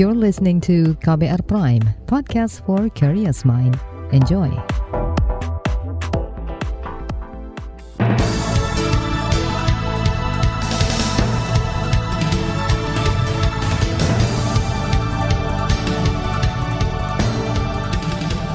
[0.00, 3.76] You're listening to KBR Prime, podcast for curious mind.
[4.16, 4.48] Enjoy.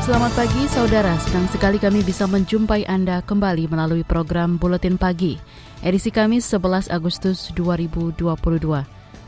[0.01, 5.37] Selamat pagi saudara, senang sekali kami bisa menjumpai Anda kembali melalui program Buletin Pagi,
[5.85, 8.33] edisi Kamis 11 Agustus 2022.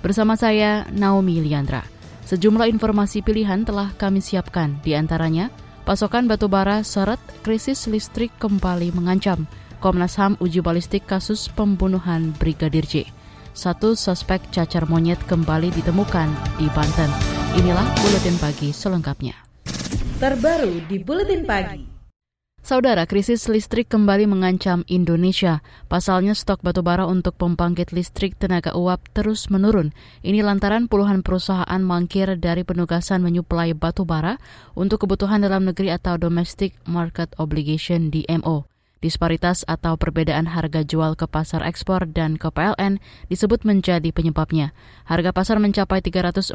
[0.01, 1.96] Bersama saya, Naomi Liandra.
[2.27, 5.47] Sejumlah informasi pilihan telah kami siapkan, di antaranya
[5.87, 9.47] pasokan batubara seret krisis listrik kembali mengancam,
[9.79, 13.07] Komnas HAM uji balistik kasus pembunuhan Brigadir J.
[13.55, 16.27] Satu suspek cacar monyet kembali ditemukan
[16.59, 17.09] di Banten.
[17.55, 19.47] Inilah Buletin Pagi selengkapnya
[20.17, 21.96] terbaru di Buletin Pagi.
[22.67, 25.63] Saudara, krisis listrik kembali mengancam Indonesia.
[25.87, 29.95] Pasalnya stok batubara untuk pembangkit listrik tenaga uap terus menurun.
[30.19, 34.35] Ini lantaran puluhan perusahaan mangkir dari penugasan menyuplai batubara
[34.75, 38.67] untuk kebutuhan dalam negeri atau Domestic Market Obligation DMO.
[38.99, 42.99] Disparitas atau perbedaan harga jual ke pasar ekspor dan ke PLN
[43.31, 44.75] disebut menjadi penyebabnya.
[45.07, 46.51] Harga pasar mencapai 340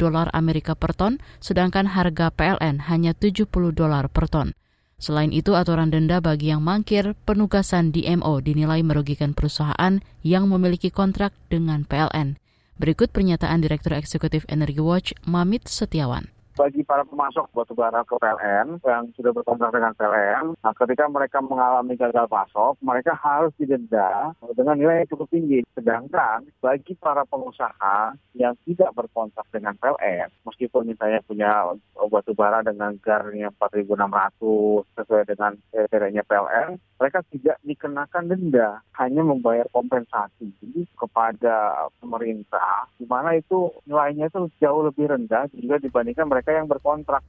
[0.00, 4.56] dolar Amerika per ton, sedangkan harga PLN hanya 70 dolar per ton.
[5.02, 11.34] Selain itu, aturan denda bagi yang mangkir penugasan DMO dinilai merugikan perusahaan yang memiliki kontrak
[11.50, 12.38] dengan PLN.
[12.78, 18.80] Berikut pernyataan Direktur Eksekutif Energy Watch, Mamit Setiawan bagi para pemasok batu bara ke PLN
[18.84, 24.76] yang sudah berkontrak dengan PLN, nah ketika mereka mengalami gagal pasok, mereka harus didenda dengan
[24.76, 25.64] nilai yang cukup tinggi.
[25.72, 31.72] Sedangkan bagi para pengusaha yang tidak berkontrak dengan PLN, meskipun misalnya punya
[32.12, 39.66] batu bara dengan garnya 4.600 sesuai dengan kriteria PLN, mereka tidak dikenakan denda, hanya membayar
[39.72, 40.52] kompensasi
[40.94, 46.68] kepada pemerintah, di mana itu nilainya itu jauh lebih rendah juga dibandingkan mereka mereka yang
[46.68, 47.22] berkontrak.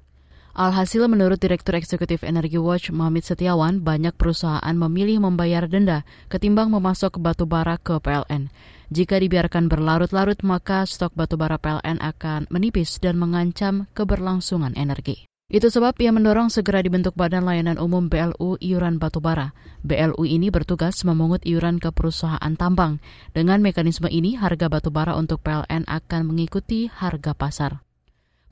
[0.54, 7.18] Alhasil menurut Direktur Eksekutif Energy Watch Mamit Setiawan, banyak perusahaan memilih membayar denda ketimbang memasok
[7.18, 8.54] batu bara ke PLN.
[8.94, 15.26] Jika dibiarkan berlarut-larut, maka stok batu bara PLN akan menipis dan mengancam keberlangsungan energi.
[15.50, 19.58] Itu sebab ia mendorong segera dibentuk Badan Layanan Umum BLU Iuran Batubara.
[19.82, 23.02] BLU ini bertugas memungut iuran ke perusahaan tambang.
[23.34, 27.82] Dengan mekanisme ini, harga batubara untuk PLN akan mengikuti harga pasar.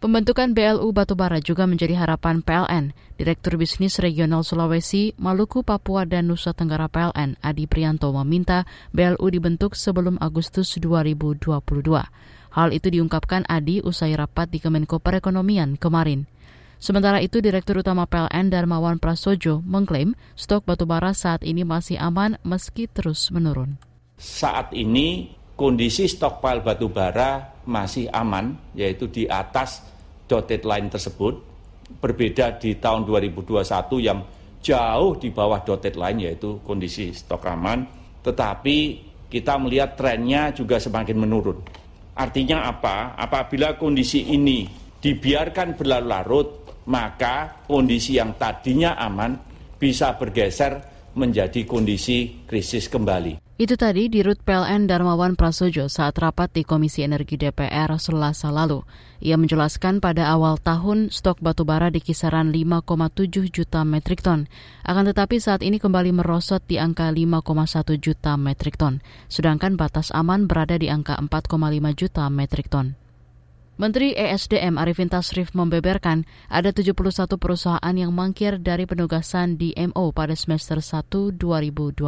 [0.02, 2.90] Pembentukan BLU Batubara juga menjadi harapan PLN.
[3.22, 8.66] Direktur Bisnis Regional Sulawesi, Maluku, Papua, dan Nusa Tenggara PLN, Adi Prianto meminta
[8.98, 11.46] BLU dibentuk sebelum Agustus 2022.
[12.50, 16.26] Hal itu diungkapkan Adi usai rapat di Kemenko Perekonomian kemarin.
[16.82, 22.90] Sementara itu, Direktur Utama PLN Darmawan Prasojo mengklaim stok batubara saat ini masih aman meski
[22.90, 23.78] terus menurun.
[24.18, 29.91] Saat ini kondisi stokpil batubara masih aman, yaitu di atas
[30.32, 31.36] dotted line tersebut
[32.00, 33.68] berbeda di tahun 2021
[34.00, 34.24] yang
[34.64, 37.84] jauh di bawah dotted line yaitu kondisi stok aman
[38.24, 38.78] tetapi
[39.32, 41.58] kita melihat trennya juga semakin menurun.
[42.20, 43.16] Artinya apa?
[43.16, 44.68] Apabila kondisi ini
[45.00, 46.48] dibiarkan berlarut-larut,
[46.92, 49.40] maka kondisi yang tadinya aman
[49.80, 50.78] bisa bergeser
[51.16, 53.41] menjadi kondisi krisis kembali.
[53.62, 58.82] Itu tadi di Rut PLN Darmawan Prasojo saat rapat di Komisi Energi DPR selasa lalu.
[59.22, 64.50] Ia menjelaskan pada awal tahun stok batubara di kisaran 5,7 juta metrik ton.
[64.82, 68.98] Akan tetapi saat ini kembali merosot di angka 5,1 juta metrik ton.
[69.30, 71.54] Sedangkan batas aman berada di angka 4,5
[71.94, 72.98] juta metrik ton.
[73.82, 76.94] Menteri ESDM Arifin Tasrif membeberkan ada 71
[77.42, 82.06] perusahaan yang mangkir dari penugasan DMO pada semester 1 2022.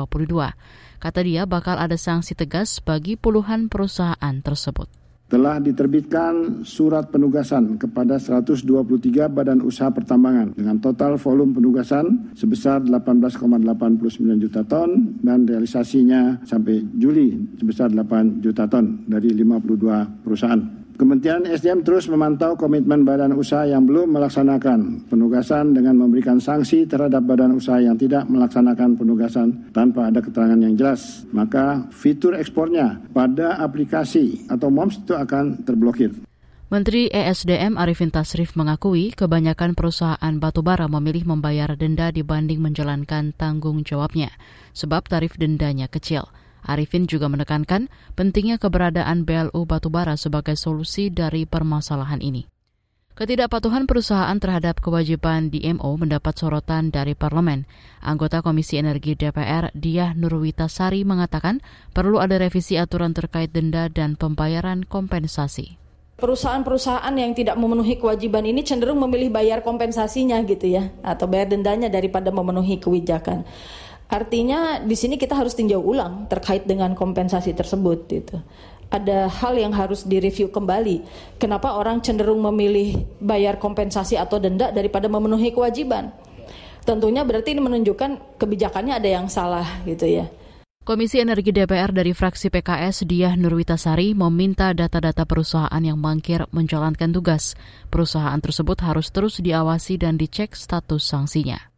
[1.02, 4.86] Kata dia bakal ada sanksi tegas bagi puluhan perusahaan tersebut
[5.34, 8.70] telah diterbitkan surat penugasan kepada 123
[9.34, 13.50] badan usaha pertambangan dengan total volume penugasan sebesar 18,89
[14.38, 20.83] juta ton dan realisasinya sampai Juli sebesar 8 juta ton dari 52 perusahaan.
[20.94, 27.26] Kementerian SDM terus memantau komitmen badan usaha yang belum melaksanakan penugasan dengan memberikan sanksi terhadap
[27.26, 31.26] badan usaha yang tidak melaksanakan penugasan tanpa ada keterangan yang jelas.
[31.34, 36.14] Maka fitur ekspornya pada aplikasi atau MOMS itu akan terblokir.
[36.70, 44.34] Menteri ESDM Arifin Tasrif mengakui kebanyakan perusahaan batubara memilih membayar denda dibanding menjalankan tanggung jawabnya,
[44.74, 46.30] sebab tarif dendanya kecil.
[46.64, 52.48] Arifin juga menekankan pentingnya keberadaan BLU Batubara sebagai solusi dari permasalahan ini.
[53.14, 57.70] Ketidakpatuhan perusahaan terhadap kewajiban DMO mendapat sorotan dari parlemen.
[58.02, 61.62] Anggota Komisi Energi DPR Diah Nurwitasari mengatakan
[61.94, 65.78] perlu ada revisi aturan terkait denda dan pembayaran kompensasi.
[66.14, 71.92] perusahaan-perusahaan yang tidak memenuhi kewajiban ini cenderung memilih bayar kompensasinya gitu ya atau bayar dendanya
[71.92, 73.44] daripada memenuhi kebijakan.
[74.12, 78.38] Artinya di sini kita harus tinjau ulang terkait dengan kompensasi tersebut gitu.
[78.94, 81.02] Ada hal yang harus direview kembali.
[81.42, 86.14] Kenapa orang cenderung memilih bayar kompensasi atau denda daripada memenuhi kewajiban?
[86.84, 90.28] Tentunya berarti ini menunjukkan kebijakannya ada yang salah gitu ya.
[90.84, 97.56] Komisi Energi DPR dari fraksi PKS Diah Nurwitasari meminta data-data perusahaan yang mangkir menjalankan tugas.
[97.88, 101.73] Perusahaan tersebut harus terus diawasi dan dicek status sanksinya.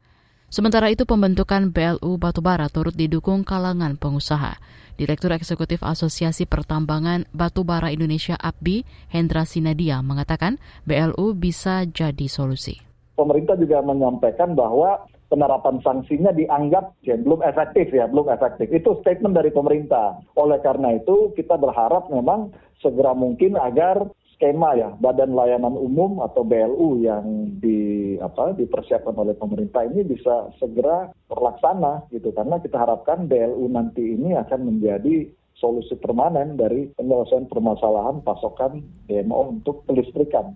[0.55, 4.55] Sementara itu pembentukan BLU Batubara turut didukung kalangan pengusaha.
[4.95, 10.55] Direktur Eksekutif Asosiasi Pertambangan Batubara Indonesia APBI, Hendra Sinadia, mengatakan
[10.87, 12.79] BLU bisa jadi solusi.
[13.19, 18.71] Pemerintah juga menyampaikan bahwa penerapan sanksinya dianggap ya, belum efektif ya, belum efektif.
[18.71, 20.23] Itu statement dari pemerintah.
[20.39, 26.43] Oleh karena itu kita berharap memang segera mungkin agar skema ya Badan Layanan Umum atau
[26.43, 33.25] BLU yang di apa dipersiapkan oleh pemerintah ini bisa segera terlaksana gitu karena kita harapkan
[33.25, 40.55] BLU nanti ini akan menjadi solusi permanen dari penyelesaian permasalahan pasokan DMO untuk kelistrikan.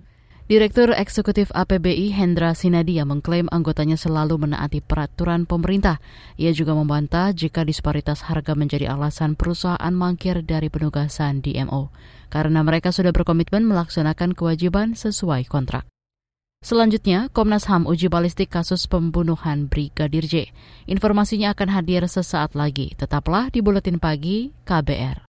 [0.50, 6.02] Direktur Eksekutif APBI Hendra Sinadia mengklaim anggotanya selalu menaati peraturan pemerintah.
[6.42, 11.94] Ia juga membantah jika disparitas harga menjadi alasan perusahaan mangkir dari penugasan DMO,
[12.34, 15.86] karena mereka sudah berkomitmen melaksanakan kewajiban sesuai kontrak.
[16.66, 20.50] Selanjutnya, Komnas HAM uji balistik kasus pembunuhan Brigadir J.
[20.90, 22.98] Informasinya akan hadir sesaat lagi.
[22.98, 25.30] Tetaplah di Buletin Pagi KBR.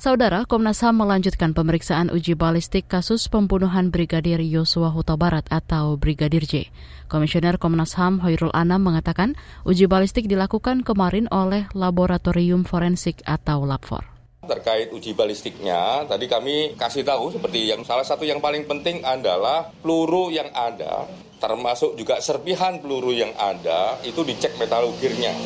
[0.00, 6.48] Saudara, Komnas HAM melanjutkan pemeriksaan uji balistik kasus pembunuhan Brigadir Yosua Huta Barat atau Brigadir
[6.48, 6.72] J.
[7.04, 9.36] Komisioner Komnas HAM Hoirul Anam mengatakan
[9.68, 14.08] uji balistik dilakukan kemarin oleh Laboratorium Forensik atau LABFOR.
[14.48, 19.68] Terkait uji balistiknya, tadi kami kasih tahu seperti yang salah satu yang paling penting adalah
[19.84, 21.04] peluru yang ada,
[21.44, 25.36] termasuk juga serpihan peluru yang ada, itu dicek metalurgirnya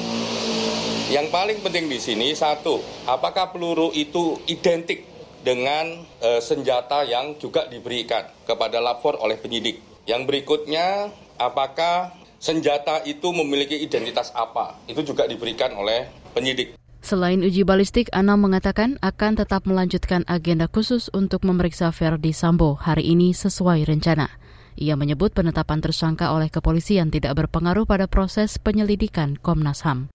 [1.12, 5.04] yang paling penting di sini satu, apakah peluru itu identik
[5.44, 9.84] dengan e, senjata yang juga diberikan kepada lapor oleh penyidik.
[10.08, 14.80] Yang berikutnya, apakah senjata itu memiliki identitas apa?
[14.88, 16.80] Itu juga diberikan oleh penyidik.
[17.04, 23.12] Selain uji balistik, Anam mengatakan akan tetap melanjutkan agenda khusus untuk memeriksa Verdi Sambo hari
[23.12, 24.32] ini sesuai rencana.
[24.80, 30.13] Ia menyebut penetapan tersangka oleh kepolisian tidak berpengaruh pada proses penyelidikan Komnas HAM.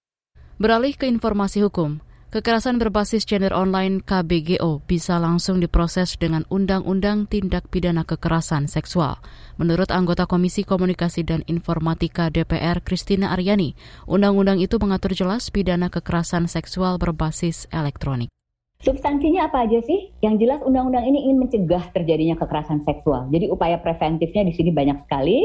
[0.59, 2.03] Beralih ke informasi hukum,
[2.35, 9.23] kekerasan berbasis gender online KBGO bisa langsung diproses dengan Undang-Undang Tindak Pidana Kekerasan Seksual.
[9.55, 13.71] Menurut anggota Komisi Komunikasi dan Informatika DPR Kristina Aryani,
[14.03, 18.27] undang-undang itu mengatur jelas pidana kekerasan seksual berbasis elektronik.
[18.83, 20.11] Substansinya apa aja sih?
[20.19, 23.31] Yang jelas undang-undang ini ingin mencegah terjadinya kekerasan seksual.
[23.31, 25.39] Jadi upaya preventifnya di sini banyak sekali.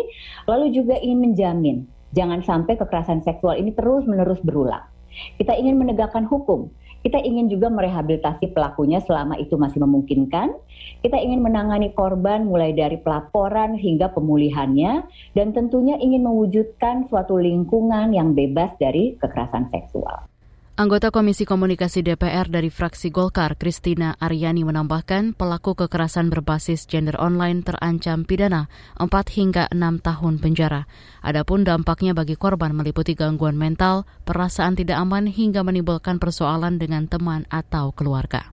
[0.51, 1.77] Lalu juga ingin menjamin
[2.11, 4.91] jangan sampai kekerasan seksual ini terus-menerus berulang.
[5.37, 6.71] Kita ingin menegakkan hukum.
[7.05, 10.57] Kita ingin juga merehabilitasi pelakunya selama itu masih memungkinkan.
[11.05, 15.05] Kita ingin menangani korban mulai dari pelaporan hingga pemulihannya
[15.37, 20.34] dan tentunya ingin mewujudkan suatu lingkungan yang bebas dari kekerasan seksual.
[20.75, 27.63] Anggota Komisi Komunikasi DPR dari fraksi Golkar, Kristina Aryani menambahkan pelaku kekerasan berbasis gender online
[27.63, 28.67] terancam pidana
[28.99, 29.07] 4
[29.39, 30.91] hingga 6 tahun penjara.
[31.23, 37.47] Adapun dampaknya bagi korban meliputi gangguan mental, perasaan tidak aman hingga menimbulkan persoalan dengan teman
[37.55, 38.51] atau keluarga.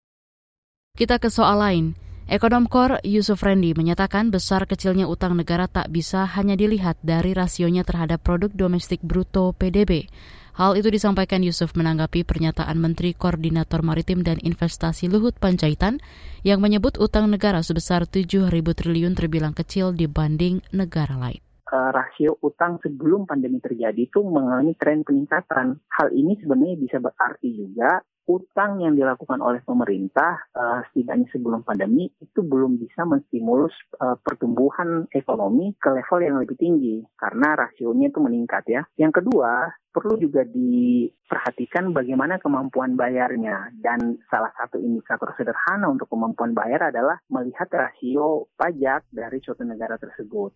[0.93, 1.97] Kita ke soal lain.
[2.29, 7.81] Ekonom Kor Yusuf Rendi menyatakan besar kecilnya utang negara tak bisa hanya dilihat dari rasionya
[7.81, 10.05] terhadap produk domestik bruto PDB.
[10.51, 16.03] Hal itu disampaikan Yusuf menanggapi pernyataan Menteri Koordinator Maritim dan Investasi Luhut Panjaitan
[16.47, 22.77] yang menyebut utang negara sebesar 7.000 triliun terbilang kecil dibanding negara lain uh, rasio utang
[22.83, 25.79] sebelum pandemi terjadi itu mengalami tren peningkatan.
[25.87, 32.07] Hal ini sebenarnya bisa berarti juga utang yang dilakukan oleh pemerintah uh, setidaknya sebelum pandemi
[32.21, 38.19] itu belum bisa menstimulus uh, pertumbuhan ekonomi ke level yang lebih tinggi karena rasionya itu
[38.21, 38.81] meningkat ya.
[38.95, 46.55] Yang kedua, perlu juga diperhatikan bagaimana kemampuan bayarnya dan salah satu indikator sederhana untuk kemampuan
[46.55, 50.53] bayar adalah melihat rasio pajak dari suatu negara tersebut.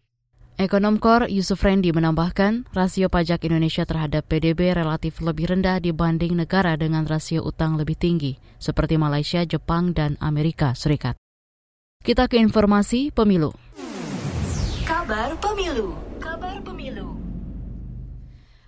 [0.56, 6.80] Ekonom Kor Yusuf Rendi menambahkan, rasio pajak Indonesia terhadap PDB relatif lebih rendah dibanding negara
[6.80, 11.20] dengan rasio utang lebih tinggi, seperti Malaysia, Jepang, dan Amerika Serikat.
[12.00, 13.52] Kita ke informasi pemilu.
[14.88, 15.92] Kabar pemilu.
[16.24, 16.75] Kabar pemilu.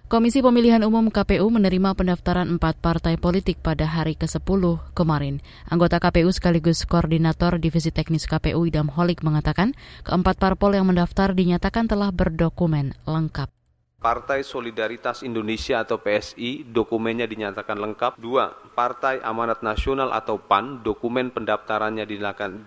[0.07, 5.43] Komisi Pemilihan Umum KPU menerima pendaftaran empat partai politik pada hari ke-10 kemarin.
[5.67, 9.75] Anggota KPU sekaligus Koordinator Divisi Teknis KPU Idam Holik mengatakan
[10.07, 13.56] keempat parpol yang mendaftar dinyatakan telah berdokumen lengkap.
[13.97, 18.21] Partai Solidaritas Indonesia atau PSI dokumennya dinyatakan lengkap.
[18.21, 22.05] Dua, Partai Amanat Nasional atau PAN dokumen pendaftarannya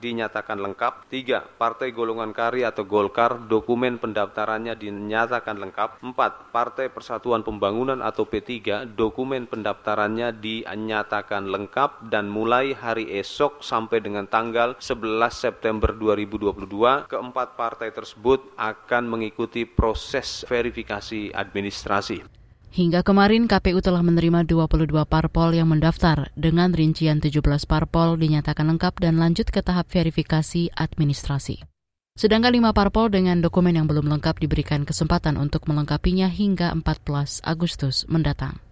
[0.03, 1.07] dinyatakan lengkap.
[1.07, 6.03] Tiga, Partai Golongan Karya atau Golkar dokumen pendaftarannya dinyatakan lengkap.
[6.03, 14.03] Empat, Partai Persatuan Pembangunan atau P3 dokumen pendaftarannya dinyatakan lengkap dan mulai hari esok sampai
[14.03, 22.25] dengan tanggal 11 September 2022 keempat partai tersebut akan mengikuti proses verifikasi administrasi.
[22.71, 28.97] Hingga kemarin KPU telah menerima 22 parpol yang mendaftar dengan rincian 17 parpol dinyatakan lengkap
[29.03, 31.67] dan lanjut ke tahap verifikasi administrasi.
[32.15, 38.07] Sedangkan lima parpol dengan dokumen yang belum lengkap diberikan kesempatan untuk melengkapinya hingga 14 Agustus
[38.07, 38.63] mendatang.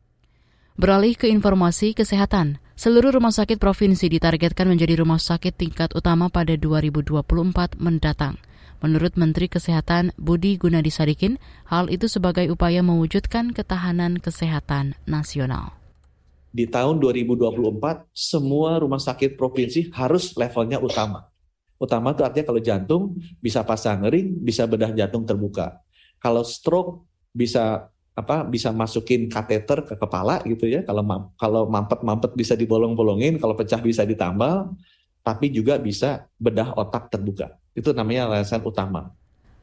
[0.79, 6.55] Beralih ke informasi kesehatan, seluruh rumah sakit provinsi ditargetkan menjadi rumah sakit tingkat utama pada
[6.55, 8.39] 2024 mendatang.
[8.79, 15.75] Menurut Menteri Kesehatan Budi Gunadi Sadikin, hal itu sebagai upaya mewujudkan ketahanan kesehatan nasional.
[16.55, 21.27] Di tahun 2024, semua rumah sakit provinsi harus levelnya utama.
[21.79, 23.03] Utama itu artinya kalau jantung
[23.43, 25.83] bisa pasang ring, bisa bedah jantung terbuka.
[26.23, 30.83] Kalau stroke bisa apa bisa masukin kateter ke kepala gitu ya.
[30.83, 31.07] Kalau
[31.39, 34.75] kalau mampet-mampet bisa dibolong-bolongin, kalau pecah bisa ditambal,
[35.29, 37.61] tapi juga bisa bedah otak terbuka.
[37.77, 39.13] Itu namanya alasan utama.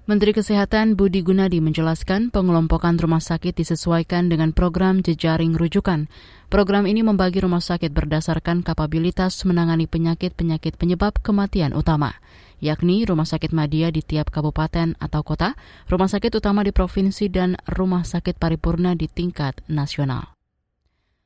[0.06, 6.06] Menteri Kesehatan Budi Gunadi menjelaskan pengelompokan rumah sakit disesuaikan dengan program jejaring rujukan.
[6.54, 12.22] Program ini membagi rumah sakit berdasarkan kapabilitas menangani penyakit-penyakit penyebab kematian utama,
[12.62, 15.58] yakni rumah sakit media di tiap kabupaten atau kota,
[15.90, 20.38] rumah sakit utama di provinsi, dan rumah sakit paripurna di tingkat nasional.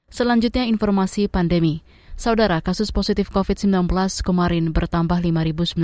[0.07, 1.83] Selanjutnya informasi pandemi.
[2.19, 3.87] Saudara, kasus positif COVID-19
[4.27, 5.79] kemarin bertambah 5.926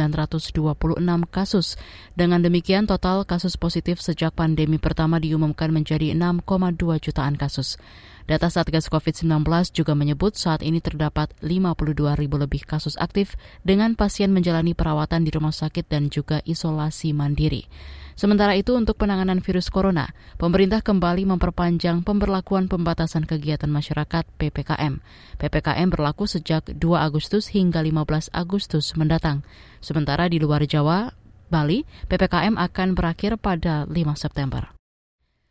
[1.31, 1.79] kasus.
[2.11, 7.79] Dengan demikian, total kasus positif sejak pandemi pertama diumumkan menjadi 6,2 jutaan kasus.
[8.25, 14.33] Data Satgas COVID-19 juga menyebut saat ini terdapat 52 ribu lebih kasus aktif dengan pasien
[14.33, 17.69] menjalani perawatan di rumah sakit dan juga isolasi mandiri.
[18.17, 20.09] Sementara itu untuk penanganan virus corona,
[20.41, 25.05] pemerintah kembali memperpanjang pemberlakuan pembatasan kegiatan masyarakat PPKM.
[25.37, 29.45] PPKM berlaku sejak 2 Agustus hingga 15 Agustus mendatang.
[29.85, 31.13] Sementara di luar Jawa,
[31.53, 34.73] Bali, PPKM akan berakhir pada 5 September.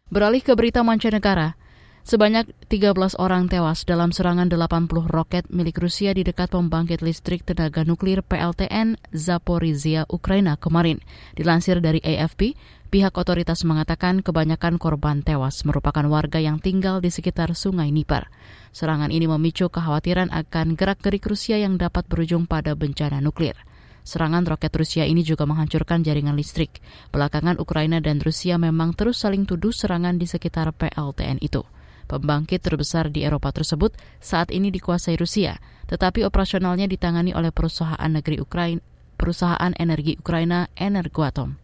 [0.09, 1.61] Beralih ke berita mancanegara,
[2.05, 7.81] Sebanyak 13 orang tewas dalam serangan 80 roket milik Rusia di dekat pembangkit listrik tenaga
[7.81, 11.01] nuklir PLTN Zaporizhia, Ukraina kemarin.
[11.33, 12.61] Dilansir dari AFP,
[12.93, 18.29] pihak otoritas mengatakan kebanyakan korban tewas merupakan warga yang tinggal di sekitar Sungai Nipar.
[18.77, 23.57] Serangan ini memicu kekhawatiran akan gerak-gerik Rusia yang dapat berujung pada bencana nuklir.
[24.05, 26.85] Serangan roket Rusia ini juga menghancurkan jaringan listrik.
[27.09, 31.65] Belakangan Ukraina dan Rusia memang terus saling tuduh serangan di sekitar PLTN itu.
[32.05, 35.57] Pembangkit terbesar di Eropa tersebut saat ini dikuasai Rusia,
[35.89, 38.85] tetapi operasionalnya ditangani oleh perusahaan negeri Ukraina,
[39.17, 41.57] perusahaan energi Ukraina Energoatom.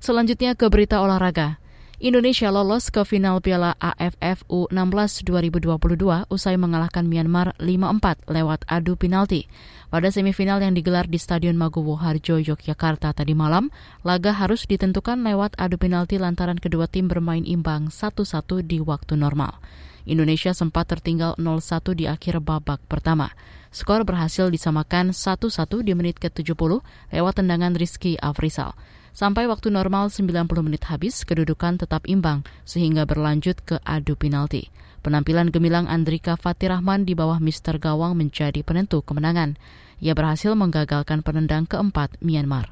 [0.00, 1.60] Selanjutnya ke berita olahraga.
[2.00, 9.44] Indonesia lolos ke final Piala AFF U16 2022 usai mengalahkan Myanmar 5-4 lewat adu penalti.
[9.92, 13.68] Pada semifinal yang digelar di Stadion Maguwo Harjo, Yogyakarta tadi malam,
[14.00, 19.60] laga harus ditentukan lewat adu penalti lantaran kedua tim bermain imbang 1-1 di waktu normal.
[20.08, 23.28] Indonesia sempat tertinggal 0-1 di akhir babak pertama.
[23.76, 26.80] Skor berhasil disamakan 1-1 di menit ke-70
[27.12, 28.72] lewat tendangan Rizky Afrisal.
[29.10, 34.70] Sampai waktu normal 90 menit habis, kedudukan tetap imbang sehingga berlanjut ke adu penalti.
[35.00, 39.56] Penampilan gemilang Andrika Fatirahman di bawah Mister Gawang menjadi penentu kemenangan.
[40.00, 42.68] Ia berhasil menggagalkan penendang keempat Myanmar.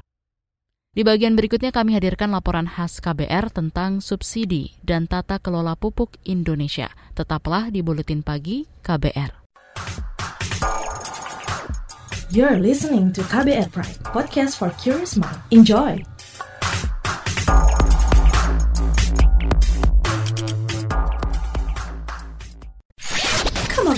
[0.89, 6.89] Di bagian berikutnya kami hadirkan laporan khas KBR tentang subsidi dan tata kelola pupuk Indonesia.
[7.13, 9.31] Tetaplah di Buletin Pagi KBR.
[12.29, 15.41] You're listening to KBR Pride, podcast for curious mind.
[15.49, 16.05] Enjoy!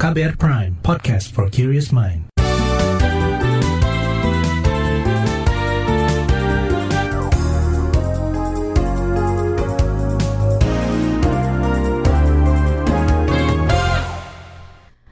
[0.00, 2.24] KBR Prime, podcast for curious mind.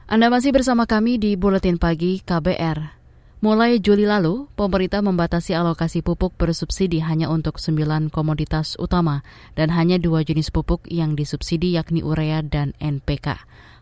[0.09, 2.97] Anda masih bersama kami di Buletin Pagi KBR.
[3.45, 9.21] Mulai Juli lalu, pemerintah membatasi alokasi pupuk bersubsidi hanya untuk 9 komoditas utama
[9.53, 13.37] dan hanya dua jenis pupuk yang disubsidi yakni urea dan NPK.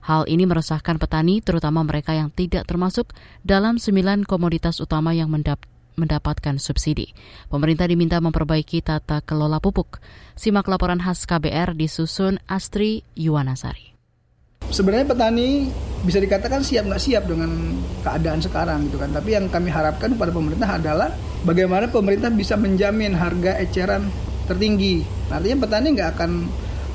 [0.07, 3.11] Hal ini meresahkan petani, terutama mereka yang tidak termasuk
[3.43, 5.67] dalam 9 komoditas utama yang mendap
[5.99, 7.11] mendapatkan subsidi.
[7.51, 9.99] Pemerintah diminta memperbaiki tata kelola pupuk.
[10.37, 13.97] Simak laporan khas KBR disusun Astri Yuwanasari.
[14.71, 15.67] Sebenarnya petani
[16.07, 19.11] bisa dikatakan siap nggak siap dengan keadaan sekarang gitu kan.
[19.11, 21.09] Tapi yang kami harapkan kepada pemerintah adalah
[21.43, 24.07] bagaimana pemerintah bisa menjamin harga eceran
[24.47, 25.03] tertinggi.
[25.27, 26.31] Artinya petani nggak akan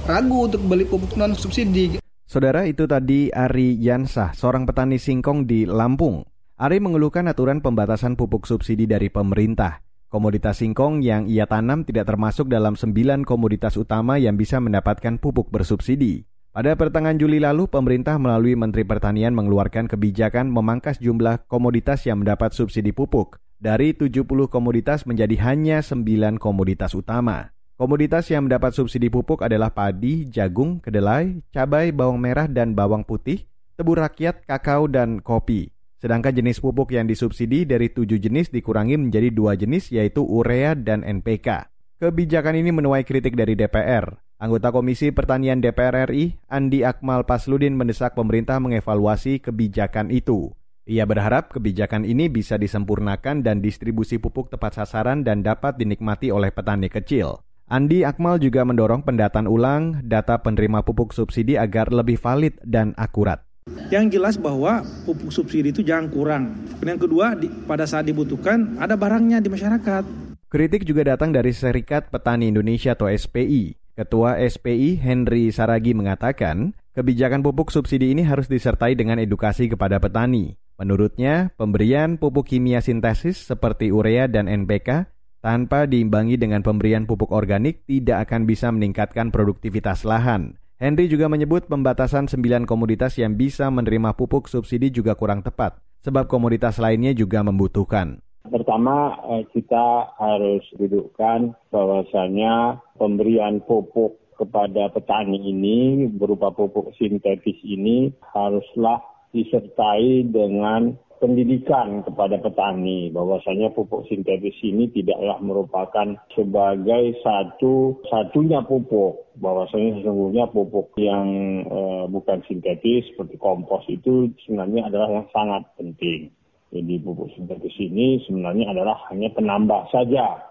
[0.08, 2.01] ragu untuk beli pupuk non subsidi.
[2.32, 6.24] Saudara itu tadi Ari Yansah, seorang petani singkong di Lampung.
[6.56, 9.84] Ari mengeluhkan aturan pembatasan pupuk subsidi dari pemerintah.
[10.08, 15.52] Komoditas singkong yang ia tanam tidak termasuk dalam sembilan komoditas utama yang bisa mendapatkan pupuk
[15.52, 16.24] bersubsidi.
[16.56, 22.56] Pada pertengahan Juli lalu, pemerintah melalui Menteri Pertanian mengeluarkan kebijakan memangkas jumlah komoditas yang mendapat
[22.56, 27.52] subsidi pupuk dari 70 komoditas menjadi hanya 9 komoditas utama.
[27.82, 33.42] Komoditas yang mendapat subsidi pupuk adalah padi, jagung, kedelai, cabai, bawang merah, dan bawang putih,
[33.74, 35.66] tebu rakyat, kakao, dan kopi.
[35.98, 41.02] Sedangkan jenis pupuk yang disubsidi dari tujuh jenis dikurangi menjadi dua jenis yaitu urea dan
[41.02, 41.74] NPK.
[41.98, 44.14] Kebijakan ini menuai kritik dari DPR.
[44.38, 50.54] Anggota Komisi Pertanian DPR RI, Andi Akmal Pasludin mendesak pemerintah mengevaluasi kebijakan itu.
[50.86, 56.54] Ia berharap kebijakan ini bisa disempurnakan dan distribusi pupuk tepat sasaran dan dapat dinikmati oleh
[56.54, 57.42] petani kecil.
[57.72, 63.40] Andi Akmal juga mendorong pendataan ulang data penerima pupuk subsidi agar lebih valid dan akurat.
[63.88, 66.52] Yang jelas bahwa pupuk subsidi itu jangan kurang.
[66.84, 70.04] Yang kedua, di, pada saat dibutuhkan ada barangnya di masyarakat.
[70.52, 73.72] Kritik juga datang dari Serikat Petani Indonesia atau SPI.
[73.96, 80.60] Ketua SPI Henry Saragi mengatakan, kebijakan pupuk subsidi ini harus disertai dengan edukasi kepada petani.
[80.76, 85.08] Menurutnya, pemberian pupuk kimia sintesis seperti urea dan NPK
[85.42, 90.56] tanpa diimbangi dengan pemberian pupuk organik tidak akan bisa meningkatkan produktivitas lahan.
[90.78, 96.30] Henry juga menyebut pembatasan 9 komoditas yang bisa menerima pupuk subsidi juga kurang tepat, sebab
[96.30, 98.22] komoditas lainnya juga membutuhkan.
[98.42, 99.14] Pertama,
[99.54, 108.98] kita harus dudukkan bahwasanya pemberian pupuk kepada petani ini berupa pupuk sintetis ini haruslah
[109.30, 119.30] disertai dengan pendidikan kepada petani bahwasanya pupuk sintetis ini tidaklah merupakan sebagai satu satunya pupuk
[119.38, 121.30] bahwasanya sesungguhnya pupuk yang
[121.62, 126.34] eh, bukan sintetis seperti kompos itu sebenarnya adalah yang sangat penting.
[126.74, 130.42] Jadi pupuk sintetis ini sebenarnya adalah hanya penambah saja.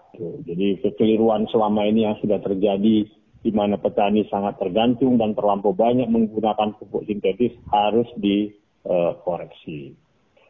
[0.47, 3.03] Jadi kekeliruan selama ini yang sudah terjadi
[3.41, 9.97] di mana petani sangat tergantung dan terlampau banyak menggunakan pupuk sintetis harus dikoreksi.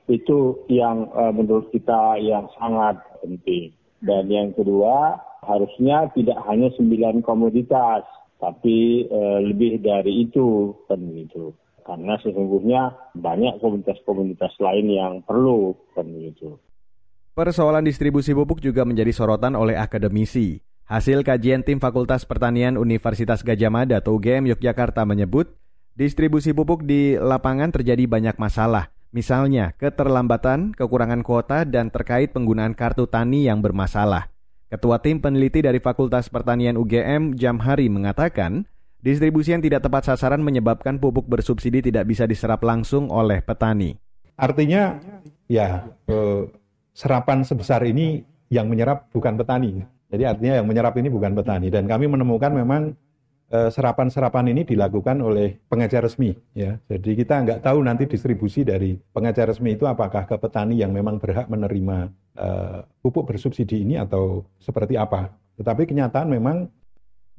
[0.10, 3.74] Itu yang uh, menurut kita yang sangat penting.
[4.02, 8.06] Dan yang kedua, harusnya tidak hanya sembilan komoditas,
[8.42, 16.06] tapi uh, lebih dari itu kan gitu karena sesungguhnya banyak komunitas-komunitas lain yang perlu kan
[16.06, 16.56] begitu.
[17.34, 20.62] Persoalan distribusi pupuk juga menjadi sorotan oleh akademisi.
[20.86, 25.56] Hasil kajian tim Fakultas Pertanian Universitas Gajah Mada atau UGM Yogyakarta menyebut,
[25.92, 33.08] Distribusi pupuk di lapangan terjadi banyak masalah, misalnya keterlambatan, kekurangan kuota, dan terkait penggunaan kartu
[33.08, 34.32] tani yang bermasalah.
[34.72, 38.64] Ketua tim peneliti dari Fakultas Pertanian UGM, Jamhari, mengatakan,
[39.04, 44.00] distribusi yang tidak tepat sasaran menyebabkan pupuk bersubsidi tidak bisa diserap langsung oleh petani.
[44.40, 44.96] Artinya,
[45.52, 46.42] ya, eh,
[46.96, 49.84] serapan sebesar ini yang menyerap bukan petani.
[50.12, 53.00] Jadi artinya yang menyerap ini bukan petani dan kami menemukan memang
[53.52, 56.80] serapan-serapan ini dilakukan oleh pengecer resmi ya.
[56.88, 61.20] Jadi kita nggak tahu nanti distribusi dari pengecer resmi itu apakah ke petani yang memang
[61.20, 65.36] berhak menerima uh, pupuk bersubsidi ini atau seperti apa.
[65.60, 66.72] Tetapi kenyataan memang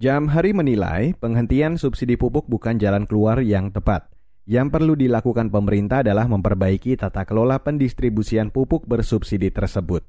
[0.03, 4.11] Jam Hari menilai penghentian subsidi pupuk bukan jalan keluar yang tepat.
[4.43, 10.03] Yang perlu dilakukan pemerintah adalah memperbaiki tata kelola pendistribusian pupuk bersubsidi tersebut.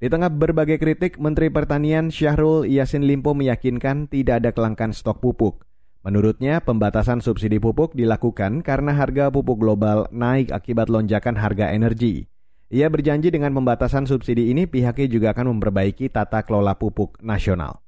[0.00, 5.68] Di tengah berbagai kritik, Menteri Pertanian Syahrul Yasin Limpo meyakinkan tidak ada kelangkaan stok pupuk.
[6.00, 12.24] Menurutnya, pembatasan subsidi pupuk dilakukan karena harga pupuk global naik akibat lonjakan harga energi.
[12.72, 17.84] Ia berjanji dengan pembatasan subsidi ini pihaknya juga akan memperbaiki tata kelola pupuk nasional.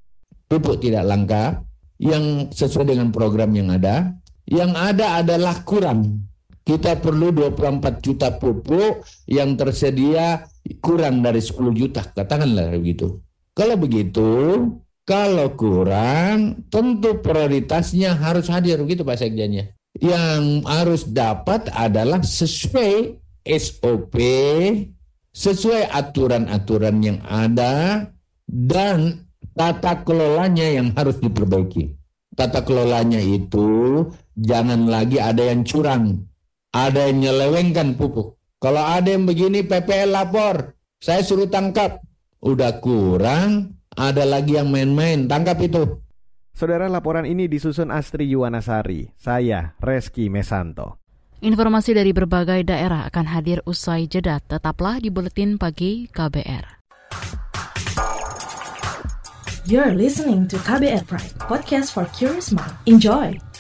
[0.53, 1.65] Pupuk tidak langka,
[1.97, 4.13] yang sesuai dengan program yang ada.
[4.45, 6.29] Yang ada adalah kurang
[6.63, 10.47] kita perlu 24 juta pupuk yang tersedia
[10.79, 13.19] kurang dari 10 juta, katakanlah begitu.
[13.53, 14.31] Kalau begitu,
[15.03, 19.75] kalau kurang, tentu prioritasnya harus hadir, begitu Pak Sekjennya.
[19.99, 24.15] Yang harus dapat adalah sesuai SOP,
[25.35, 28.07] sesuai aturan-aturan yang ada,
[28.47, 31.99] dan tata kelolanya yang harus diperbaiki.
[32.33, 34.07] Tata kelolanya itu
[34.39, 36.25] jangan lagi ada yang curang,
[36.73, 38.41] ada yang nyelewengkan pupuk.
[38.57, 42.01] Kalau ada yang begini PPL lapor, saya suruh tangkap.
[42.43, 46.01] Udah kurang, ada lagi yang main-main, tangkap itu.
[46.53, 51.01] Saudara laporan ini disusun Astri Yuwanasari, saya Reski Mesanto.
[51.43, 54.39] Informasi dari berbagai daerah akan hadir usai jeda.
[54.39, 56.81] Tetaplah di Buletin Pagi KBR.
[59.67, 62.75] You're listening to KBR Pride, podcast for curious mind.
[62.87, 63.52] Enjoy!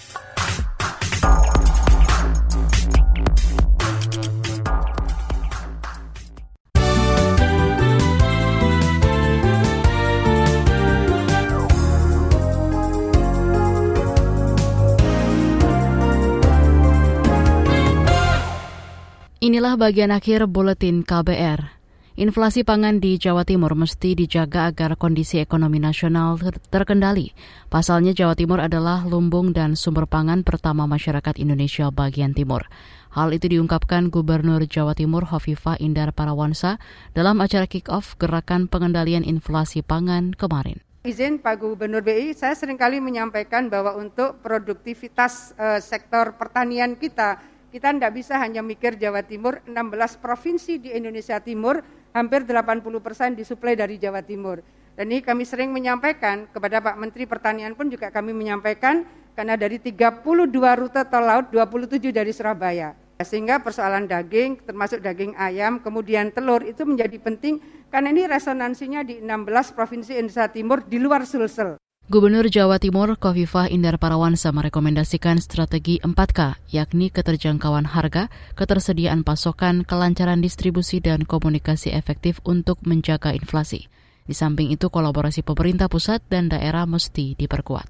[19.43, 21.83] Inilah bagian akhir buletin KBR.
[22.15, 26.39] Inflasi pangan di Jawa Timur mesti dijaga agar kondisi ekonomi nasional
[26.71, 27.35] terkendali.
[27.67, 32.71] Pasalnya Jawa Timur adalah lumbung dan sumber pangan pertama masyarakat Indonesia bagian timur.
[33.19, 36.79] Hal itu diungkapkan Gubernur Jawa Timur Hovifa Indar Parawansa
[37.11, 40.87] dalam acara kick-off Gerakan Pengendalian Inflasi Pangan kemarin.
[41.03, 47.43] Izin Pak Gubernur BI, saya sering kali menyampaikan bahwa untuk produktivitas uh, sektor pertanian kita
[47.73, 51.81] kita tidak bisa hanya mikir Jawa Timur, 16 provinsi di Indonesia Timur,
[52.13, 54.61] hampir 80 persen disuplai dari Jawa Timur.
[54.93, 59.81] Dan ini kami sering menyampaikan kepada Pak Menteri Pertanian pun juga kami menyampaikan karena dari
[59.81, 60.21] 32
[60.53, 62.93] rute tol laut, 27 dari Surabaya.
[63.25, 67.57] Sehingga persoalan daging, termasuk daging ayam, kemudian telur itu menjadi penting
[67.89, 71.82] karena ini resonansinya di 16 provinsi Indonesia Timur di luar Sulsel.
[72.13, 80.45] Gubernur Jawa Timur Kofifah Indar Parawansa merekomendasikan strategi 4K, yakni keterjangkauan harga, ketersediaan pasokan, kelancaran
[80.45, 83.89] distribusi, dan komunikasi efektif untuk menjaga inflasi.
[84.29, 87.89] Di samping itu, kolaborasi pemerintah pusat dan daerah mesti diperkuat.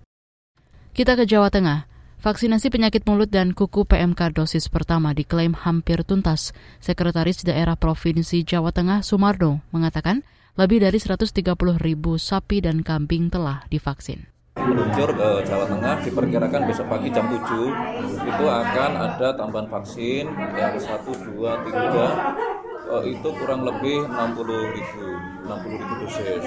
[0.95, 1.91] Kita ke Jawa Tengah.
[2.23, 6.55] Vaksinasi penyakit mulut dan kuku PMK dosis pertama diklaim hampir tuntas.
[6.79, 13.65] Sekretaris Daerah Provinsi Jawa Tengah Sumardo mengatakan lebih dari 130 ribu sapi dan kambing telah
[13.73, 14.29] divaksin.
[14.53, 17.41] Meluncur ke Jawa Tengah diperkirakan besok pagi jam 7
[18.21, 22.63] itu akan ada tambahan vaksin yang 1, 2, 3
[23.01, 25.07] itu kurang lebih 60 ribu
[25.49, 26.45] 60 ribu dosis.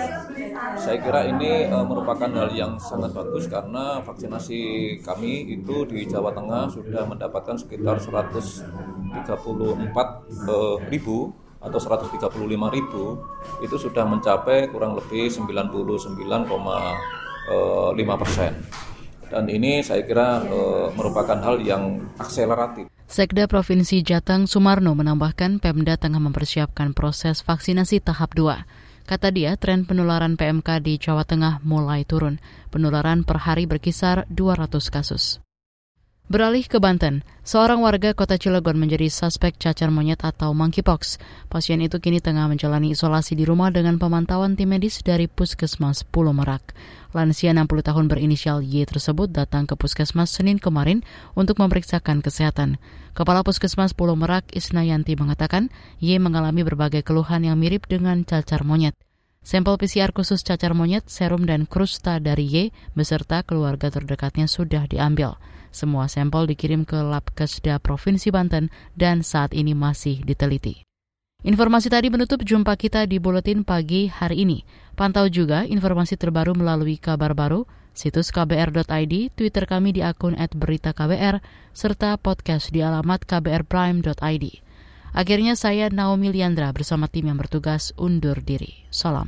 [0.77, 4.61] Saya kira ini uh, merupakan hal yang sangat bagus karena vaksinasi
[5.01, 11.33] kami itu di Jawa Tengah sudah mendapatkan sekitar 134 uh, ribu
[11.65, 12.37] atau 135
[12.71, 13.17] ribu
[13.59, 16.45] itu sudah mencapai kurang lebih 99,5
[17.97, 18.53] eh, persen.
[19.25, 20.59] Dan ini saya kira e,
[20.93, 22.87] merupakan hal yang akseleratif.
[23.09, 28.65] Sekda Provinsi Jateng Sumarno menambahkan Pemda tengah mempersiapkan proses vaksinasi tahap 2.
[29.05, 32.41] Kata dia, tren penularan PMK di Jawa Tengah mulai turun.
[32.73, 35.44] Penularan per hari berkisar 200 kasus.
[36.25, 41.21] Beralih ke Banten, seorang warga kota Cilegon menjadi suspek cacar monyet atau monkeypox.
[41.53, 46.33] Pasien itu kini tengah menjalani isolasi di rumah dengan pemantauan tim medis dari Puskesmas Pulau
[46.33, 46.73] Merak.
[47.13, 51.05] Lansia 60 tahun berinisial Y tersebut datang ke Puskesmas Senin kemarin
[51.37, 52.81] untuk memeriksakan kesehatan.
[53.13, 55.69] Kepala Puskesmas Pulau Merak Isnayanti mengatakan
[56.01, 58.97] Y mengalami berbagai keluhan yang mirip dengan cacar monyet.
[59.45, 65.37] Sampel PCR khusus cacar monyet, serum dan krusta dari Y beserta keluarga terdekatnya sudah diambil.
[65.75, 70.87] Semua sampel dikirim ke Labkesda Provinsi Banten dan saat ini masih diteliti.
[71.43, 74.63] Informasi tadi menutup jumpa kita di Buletin Pagi hari ini.
[74.95, 81.43] Pantau juga informasi terbaru melalui kabar baru, situs kbr.id, Twitter kami di akun @beritaKBR,
[81.75, 84.45] serta podcast di alamat kbrprime.id.
[85.11, 88.87] Akhirnya saya Naomi Liandra bersama tim yang bertugas undur diri.
[88.87, 89.27] Salam.